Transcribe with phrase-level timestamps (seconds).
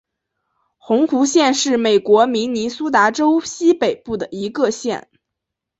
[0.79, 5.09] 红湖县是美国明尼苏达州西北部的一个县。